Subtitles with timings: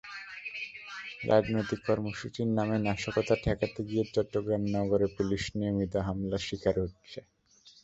[1.25, 7.19] রাজনৈতিক কর্মসূচির নামে নাশকতা ঠেকাতে গিয়ে চট্টগ্রাম নগরে পুলিশ নিয়মিত হামলার শিকার হচ্ছে।